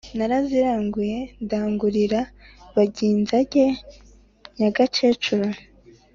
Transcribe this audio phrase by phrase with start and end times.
[0.17, 2.21] naraziraguye ndagurira
[2.75, 3.65] benginzage
[4.57, 5.47] nyagakecuru